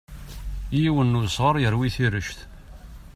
[0.81, 2.39] Yiwen n usɣar yerwi tirect.